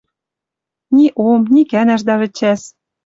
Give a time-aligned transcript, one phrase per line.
[0.95, 2.61] Ни ом, ни кӓнӓш даже чӓс.